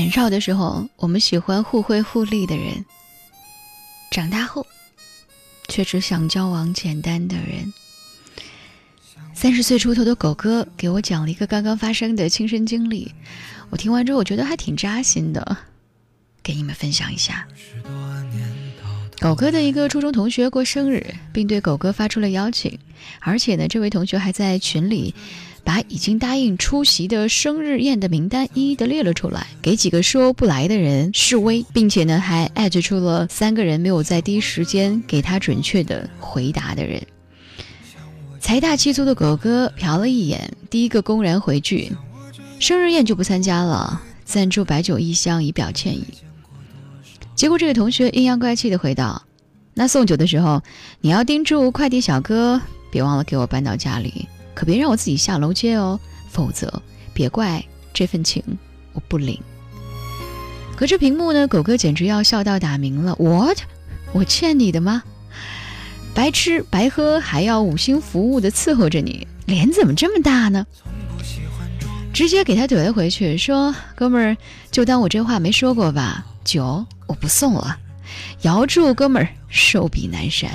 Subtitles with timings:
[0.00, 2.82] 年少的时候，我们喜欢互惠互利的人；
[4.10, 4.66] 长大后，
[5.68, 7.70] 却只想交往简单的人。
[9.34, 13.12] 三十岁出头的狗哥给我讲了一个刚刚发生的亲身经历，
[13.68, 15.58] 我听完之后，我觉得还挺扎心的，
[16.42, 17.46] 给你们分享一下。
[19.20, 22.78] 狗哥的一个初中同学过生日，并对狗哥发出了邀请，
[23.20, 25.14] 而且呢，这位同学还在群里
[25.64, 37.02] 把已经答应出席的生日宴的名单一一的列了出来，给几个说不来的人示威，并且呢，还艾特出了三个人没有在第一时间给他准确的回答的人。
[38.40, 41.92] 财大气粗的狗哥瞟了一眼，第一个公然回拒，
[42.58, 46.04] 生日宴就不参加了，赞助白酒一箱以表歉意。
[47.34, 49.22] 结果，这个同学阴阳怪气的回道
[49.72, 50.62] ：“那送酒的时候，
[51.00, 54.26] 你要叮嘱快递小哥，别忘了给我搬到家里，
[54.60, 56.82] 可别让我自己下楼接哦，否则
[57.14, 57.64] 别怪
[57.94, 58.44] 这份情
[58.92, 59.40] 我不领。”
[60.76, 63.14] 隔着屏幕呢，狗哥简直要笑到打鸣了。
[63.14, 63.56] What？
[64.12, 65.02] 我欠你的吗？
[66.12, 70.66] 白吃白喝还要五星服务的伺候着你，脸怎么这么大呢？
[72.12, 74.36] 直接给他怼了回去，说：“哥们儿，
[74.70, 77.78] 就当我这话没说过吧。”酒我不送了，
[78.42, 80.50] 遥祝哥们儿寿比南山。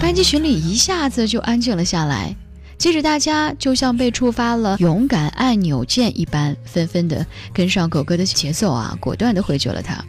[0.00, 2.34] 班级群里一下子就安静了下来，
[2.76, 10.04] 接着大家就像被触发了勇敢按钮键一般，纷纷的跟上狗哥的节奏啊，果断的回绝了他。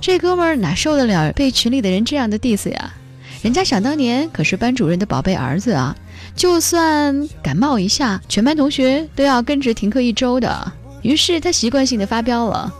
[0.00, 2.94] 这哥们儿哪受得了被群里的人这样的 diss 呀？
[3.42, 5.94] 人家想当年可是班主任的宝贝儿子啊，
[6.34, 10.72] 就算感冒一下，全班同学都要跟着停课一周的。
[11.02, 12.74] 于是他习惯性的发飙了。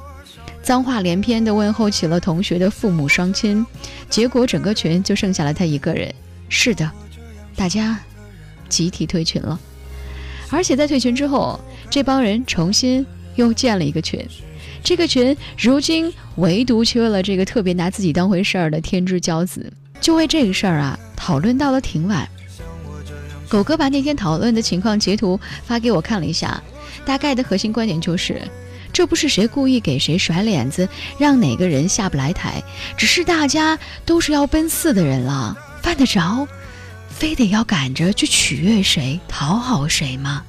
[0.62, 3.64] 脏话连篇的问候起了同学的父母双亲，
[4.08, 6.14] 结果整个群就剩下了他一个人。
[6.48, 6.90] 是的，
[7.56, 7.98] 大家
[8.68, 9.58] 集体退群了，
[10.50, 13.04] 而且在退群之后，这帮人重新
[13.36, 14.24] 又建了一个群。
[14.82, 19.72] 这个群如今唯独缺了这个特别拿自己当回事儿的天之骄子。
[20.00, 22.26] 就为这个事儿啊，讨论到了挺晚。
[23.48, 26.62] 狗哥把那天讨论的情况截图发给我看了一下，
[27.04, 28.40] 大概的核心观点就是。
[28.92, 32.62] 这不是谁故意给谁甩脸子，让哪个人下不来台，
[32.96, 36.46] 只是大家都是要奔四的人了，犯得着，
[37.08, 40.44] 非得要赶着去取悦谁、讨好谁吗？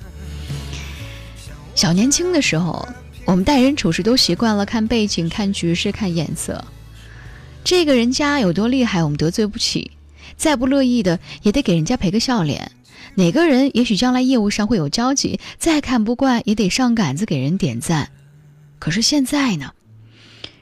[1.75, 2.87] 小年轻的时候，
[3.25, 6.63] 我们待人处事都习惯了看背景、看局势、看眼色，
[7.63, 9.91] 这个人家有多厉害，我们得罪不起，
[10.35, 12.71] 再不乐意的也得给人家赔个笑脸。
[13.15, 18.09] 哪个人也许将来业务上会有交集，再看不惯也得上杆子给人点赞。
[18.81, 19.73] 可是现在呢，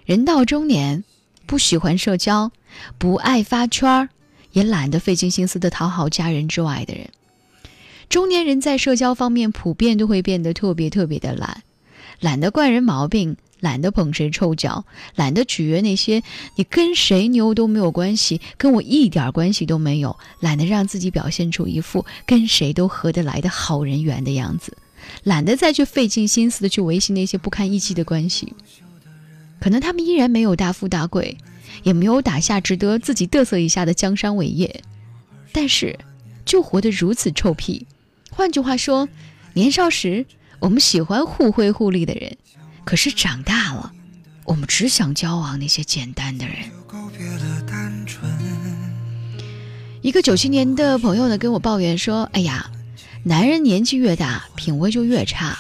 [0.05, 1.05] 人到中年，
[1.45, 2.51] 不喜欢社交，
[2.97, 4.09] 不爱发圈儿，
[4.51, 7.09] 也懒得费尽心思的讨好家人之外的人。
[8.09, 11.63] 中年人在社交方面普遍都会变得特别特别的懒，
[12.19, 14.83] 懒得惯人毛病，懒得捧谁臭脚，
[15.15, 16.21] 懒得取悦那些
[16.55, 24.75] 你跟谁牛都没有关系，跟我一点关系都没有，懒得让自己表现出一副跟谁都合得来的好人缘的样子。
[25.23, 28.53] 懒得再去费尽心思的去维系那些不堪一击的关系，
[29.59, 31.37] 可能他们依然没有大富大贵，
[31.83, 34.83] 也没有打下值得自己嘚瑟一下的江山伟业，
[35.51, 35.97] 但是
[36.45, 37.85] 就活得如此臭屁。
[38.31, 39.09] 换句话说，
[39.53, 40.25] 年少时
[40.59, 42.37] 我们喜欢互惠互利的人，
[42.85, 43.91] 可是长大了，
[44.45, 46.55] 我们只想交往那些简单的人。
[50.01, 52.71] 一个九七年的朋友呢跟我抱怨说：“哎呀。”
[53.23, 55.57] 男人年纪越大，品味就越差。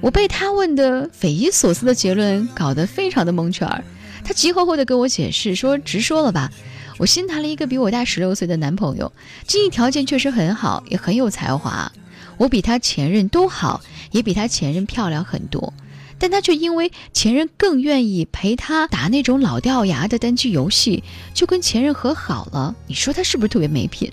[0.00, 3.84] 我被他问的匪夷所思的结论搞得非常的蒙圈儿。
[4.24, 6.50] 他急吼吼地跟我解释说：“直说了吧，
[6.98, 9.12] 我新谈了一个比我大十六岁的男朋友，
[9.46, 11.90] 经济条件确实很好，也很有才华。
[12.36, 13.80] 我比他前任都好，
[14.10, 15.72] 也比他前任漂亮很多。
[16.18, 21.02] 但他却因为前任更愿意陪他打那种老掉牙的单机游戏，
[21.32, 22.74] 就跟前任和好了。
[22.86, 24.10] 你说他是不是特别没品？”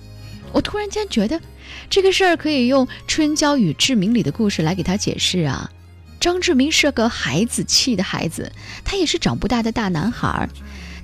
[0.57, 1.39] 我突然间觉得。
[1.87, 5.69] 这个事儿可以用《春娇与志明》里的故事来给他解释啊。
[6.19, 8.51] 张志明是个孩子气的孩子，
[8.83, 10.49] 他也是长不大的大男孩儿。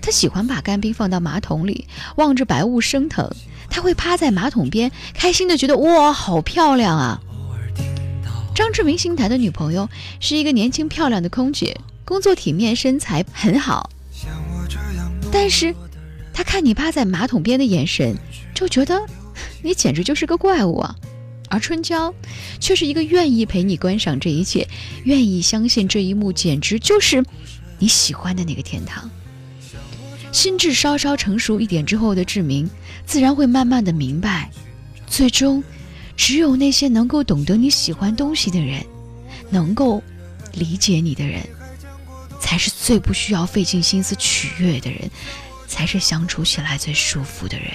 [0.01, 3.29] 他喜欢把干冰放到马桶里，望着白雾升腾。
[3.69, 7.21] 他会趴在马桶边，开心的觉得哇，好漂亮啊！
[8.55, 9.87] 张志明新谈的女朋友
[10.19, 13.89] 是一个年轻漂亮的空姐，工作体面，身材很好。
[15.31, 15.75] 但是，
[16.33, 18.17] 他看你趴在马桶边的眼神，
[18.55, 18.99] 就觉得。
[19.63, 20.95] 你简直就是个怪物啊！
[21.49, 22.13] 而春娇
[22.59, 24.67] 却是一个愿意陪你观赏这一切，
[25.03, 27.23] 愿意相信这一幕简直就是
[27.77, 29.09] 你喜欢的那个天堂。
[30.31, 32.67] 心智稍稍成熟一点之后的志明，
[33.05, 34.49] 自然会慢慢的明白，
[35.05, 35.63] 最终
[36.17, 38.83] 只有那些能够懂得你喜欢东西的人，
[39.51, 40.01] 能够
[40.53, 41.39] 理解你的人，
[42.39, 45.07] 才是最不需要费尽心思取悦的人，
[45.67, 47.67] 才是相处起来最舒服的人。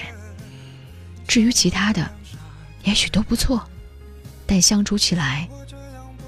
[1.29, 2.09] 至于其他的，
[2.83, 3.63] 也许都不错，
[4.47, 5.47] 但相处起来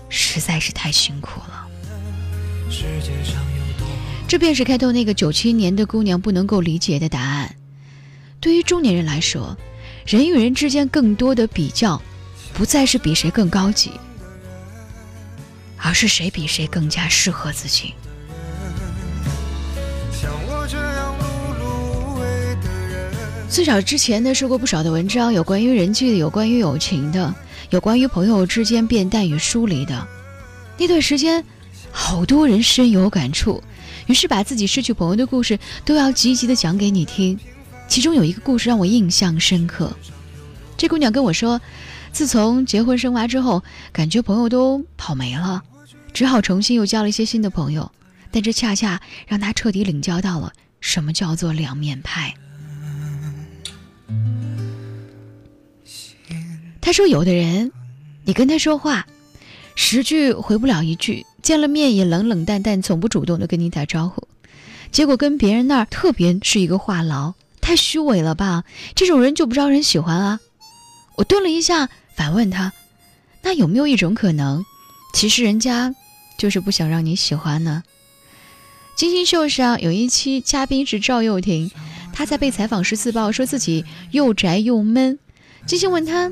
[0.09, 1.67] 实在是太辛苦了。
[4.27, 7.55] 这便是开头那个九七年的姑娘不能够理解的答案。
[8.39, 9.57] 对于中年人来说，
[10.05, 11.99] 人与人之间更多的比较，
[12.53, 13.91] 不再是比谁更高级，
[15.77, 17.95] 而是谁比谁更加适合自己。
[20.11, 21.00] 像我这样
[23.51, 27.35] 最早之前呢，说过不少的文章，有关于人际的，有关于友情的，
[27.69, 30.07] 有关于朋友之间变淡与疏离的。
[30.77, 31.43] 那段时间，
[31.91, 33.61] 好多人深有感触，
[34.05, 37.37] 于是把自己失去朋友的故事都要积极的讲给你听。
[37.89, 39.93] 其中有一个故事让我印象深刻，
[40.77, 41.59] 这姑娘跟我说，
[42.13, 43.61] 自从结婚生娃之后，
[43.91, 45.61] 感觉朋友都跑没了，
[46.13, 47.91] 只好重新又交了一些新的朋友，
[48.31, 52.33] 但这恰恰让她彻底领教到了什么叫做两面派。
[56.81, 57.71] 他说：“有的人，
[58.25, 59.05] 你跟他说话，
[59.75, 64.27] 十句回不了一句，见了面也冷冷淡淡，从不主动的跟你打招呼。
[64.91, 68.63] 结果跟别人那儿特别是一个话痨，太虚伪了吧？
[68.95, 70.39] 这种人就不招人喜欢啊！”
[71.15, 72.73] 我顿了一下，反问他
[73.43, 74.65] ：“那有没有一种可能，
[75.13, 75.93] 其实人家
[76.37, 77.83] 就是不想让你喜欢呢？”
[78.97, 81.71] 金星秀上有一期嘉宾是赵又廷，
[82.11, 85.19] 他在被采访时自曝说自己又宅又闷。
[85.67, 86.31] 金星问他。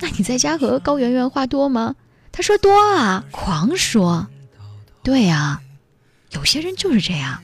[0.00, 1.94] 那你在家和高圆圆话多吗？
[2.30, 4.28] 他说多啊，狂说。
[5.02, 5.60] 对呀，
[6.32, 7.42] 有些人就是这样，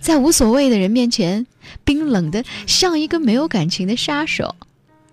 [0.00, 1.46] 在无所谓的人面前，
[1.84, 4.54] 冰冷的像一个没有感情的杀手；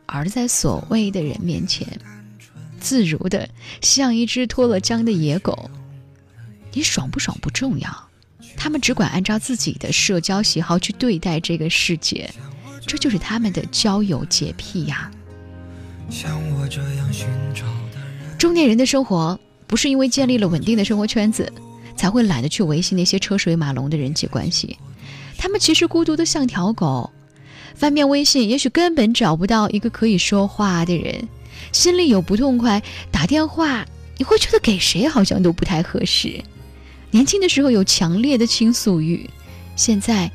[0.06, 2.00] 而在所谓的人面前，
[2.80, 3.50] 自如的
[3.82, 5.70] 像一只脱了缰的野狗。
[6.74, 8.10] 你爽不爽不重要，
[8.56, 12.30] 他们只管按照自己的社交喜好去对待这个世界，
[12.86, 15.12] 这就是他们的交友洁癖呀。
[16.10, 17.64] 像我这样寻找
[17.94, 18.38] 的人。
[18.38, 21.52] 中年人的生活不是因为建立了稳定的生活圈子，
[21.96, 24.78] 才会懒得去维系那些车水马龙的人际关系。
[25.38, 27.12] 他们其实孤独的像条狗，
[27.76, 31.28] 翻遍微信，也许根本找不到一个可以说话的人。
[31.72, 32.82] 心里有不痛快，
[33.12, 33.86] 打电话，
[34.18, 36.42] 你会觉得给谁好像都不太合适。
[37.12, 39.30] 年轻的时候有强烈的倾诉欲，
[39.76, 40.32] 现在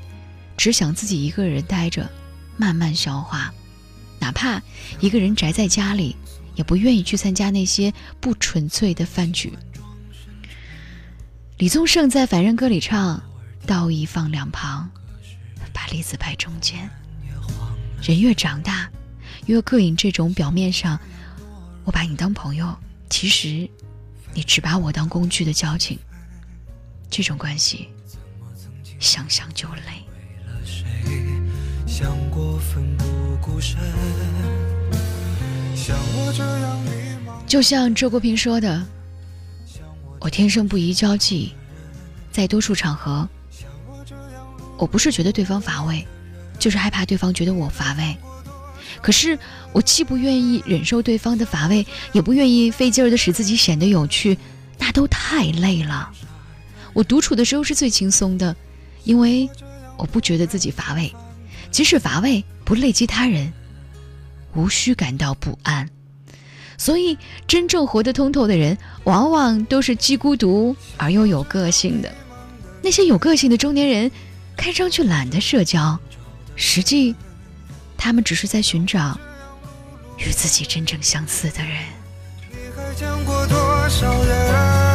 [0.57, 2.09] 只想自己一个人待着，
[2.57, 3.53] 慢慢消化。
[4.23, 4.63] 哪怕
[5.01, 6.15] 一个人宅在家里，
[6.55, 9.53] 也不愿意去参加那些不纯粹的饭局。
[11.59, 13.21] 李宗盛在《凡人歌》里唱
[13.67, 14.89] ：“道义放两旁，
[15.73, 16.89] 把利字摆中间。”
[18.01, 18.89] 人越长大，
[19.47, 20.97] 越膈应这种表面上
[21.83, 22.79] 我把你当朋友，
[23.11, 23.69] 其实
[24.35, 25.99] 你只把我当工具的交情。
[27.11, 27.89] 这种关系，
[29.01, 30.05] 想想就累。
[37.47, 38.83] 就像周国平说的
[40.19, 41.53] ：“我天生不宜交际，
[42.31, 43.29] 在多数场合，
[44.79, 46.07] 我不是觉得对方乏味，
[46.59, 48.17] 就是害怕对方觉得我乏味。
[49.03, 49.39] 可是
[49.73, 54.39] 我既不愿意忍受对方的乏味，也不愿意费劲儿的使自己显得有趣，
[54.79, 56.11] 那都太累了。
[56.95, 58.57] 我独处的时候是最轻松的，
[59.05, 59.51] 因为
[59.99, 61.15] 我不觉得自己乏味，
[61.73, 63.53] 即使乏味。”不累及他人，
[64.55, 65.91] 无需感到不安。
[66.79, 72.11] 所以，真正活得通透的人，往往都是既孤独而又有个性的。
[72.81, 74.11] 那些有个性的中年人，
[74.57, 75.99] 看上去懒得社交，
[76.55, 77.15] 实际，
[77.99, 79.19] 他们只是在寻找
[80.19, 81.77] 与自己真正相似的人。
[82.49, 84.92] 你还见过多少人？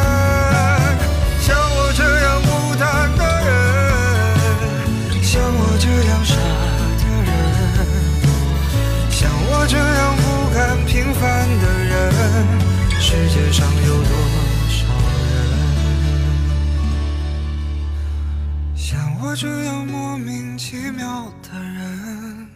[19.40, 22.48] 这样莫名其妙的人，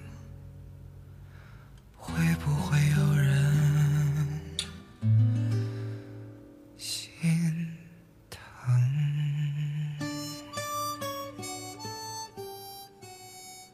[1.95, 2.12] 会
[2.45, 4.41] 不会有人
[6.77, 7.09] 心
[8.29, 8.41] 疼？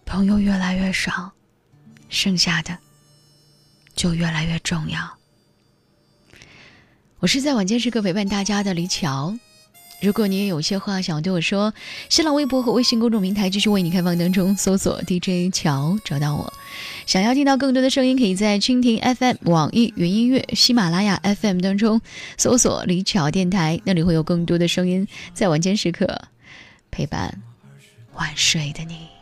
[0.04, 1.32] 朋友越来越少，
[2.10, 2.76] 剩下的
[3.94, 5.16] 就越来越重要。
[7.20, 9.34] 我是在晚间时刻陪伴大家的李乔。
[10.00, 11.74] 如果你也有些话想要对我说，
[12.08, 16.52] 新浪微博和微信公众平台继续为你开放当中，搜索 DJ 乔找到我。
[17.04, 22.00] 想要听到更多的声音，可以在蜻蜓 FM、网易云音乐、喜马拉雅 FM 当中
[22.36, 26.22] 搜索李巧电台，那里会有更多的声音在晚间时刻
[26.92, 27.42] 陪伴
[28.14, 29.17] 晚睡的你。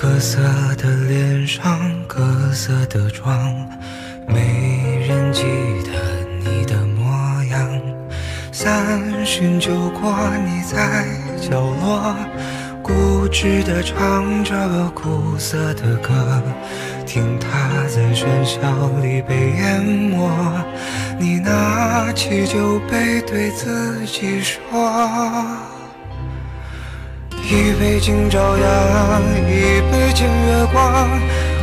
[0.00, 0.38] 各色
[0.76, 1.76] 的脸上，
[2.06, 3.36] 各色的妆，
[4.28, 5.42] 没人记
[5.82, 5.90] 得
[6.38, 7.68] 你的模样。
[8.52, 10.14] 三巡酒过，
[10.46, 11.04] 你在
[11.40, 12.14] 角落，
[12.80, 16.40] 固执地唱着苦涩的歌，
[17.04, 17.48] 听它
[17.88, 18.70] 在喧嚣
[19.02, 20.30] 里被淹没。
[21.18, 25.67] 你拿起酒杯，对自己说。
[27.50, 31.08] 一杯敬朝阳，一杯敬月光。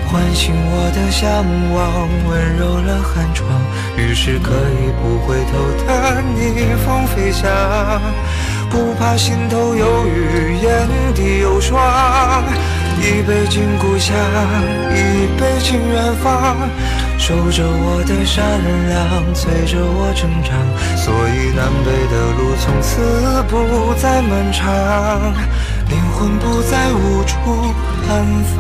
[0.08, 3.48] 唤醒我的向往，温柔了寒窗，
[3.96, 5.54] 于是可以不回头
[5.86, 7.46] 的逆风飞翔，
[8.72, 11.80] 不怕心头有雨，眼底有霜。
[12.98, 14.16] 一杯敬故乡，
[14.90, 16.58] 一杯敬远方，
[17.20, 18.44] 守着我的善
[18.90, 20.58] 良，催着我成长，
[20.98, 25.34] 所以南北的路从此不再漫长，
[25.96, 27.38] 灵魂不再无处
[28.10, 28.60] 安放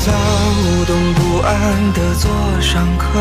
[0.00, 0.12] 躁
[0.86, 3.18] 动不安的座上客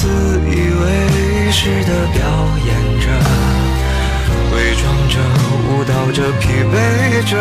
[0.00, 0.06] 自
[0.46, 2.22] 以为是的表
[2.64, 3.10] 演着，
[4.54, 5.18] 伪装着，
[5.66, 7.34] 舞蹈着，疲惫着。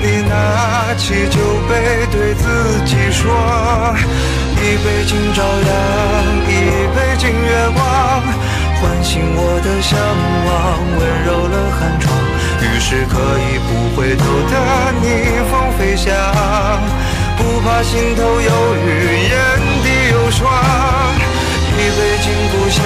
[0.00, 2.44] 你拿起酒杯，对自
[2.84, 3.26] 己说：
[4.62, 5.68] 一杯敬朝阳，
[6.46, 6.54] 一
[6.94, 7.82] 杯敬月光，
[8.80, 9.98] 唤醒我的向
[10.46, 12.14] 往，温柔了寒窗，
[12.62, 14.54] 于是可以不回头的
[15.02, 15.04] 逆
[15.50, 16.14] 风飞翔。
[17.36, 18.86] 不怕心头有雨，
[19.26, 19.34] 眼
[19.82, 20.46] 底有霜。
[21.76, 22.82] 一杯敬故乡，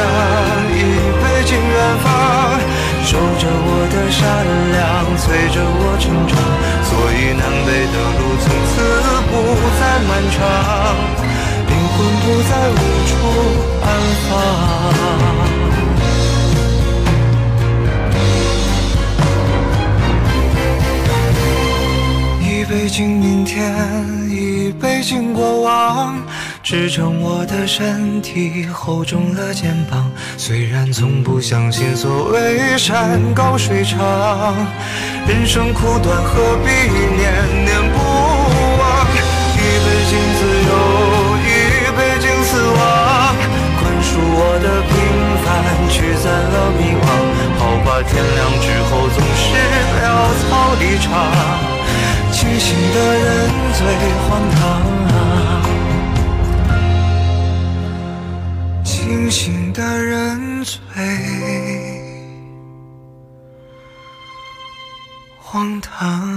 [0.75, 0.77] 一
[1.23, 2.07] 杯敬远方。
[3.07, 4.21] 守着我的善
[4.73, 4.83] 良，
[5.17, 6.33] 催着我成长。
[6.85, 8.73] 所以南北的路从此
[9.31, 9.33] 不
[9.79, 10.39] 再漫长，
[11.69, 12.79] 灵魂不再无
[13.09, 13.11] 处
[13.83, 13.89] 安
[14.27, 14.29] 放。
[22.43, 23.55] 一杯敬明天，
[24.29, 25.60] 一杯敬过往，
[26.71, 30.09] 支撑我的身体，厚重了肩膀。
[30.37, 34.55] 虽然从不相信所谓山高水长，
[35.27, 36.71] 人生苦短，何必
[37.17, 37.99] 念念不
[65.61, 66.30] 荒唐！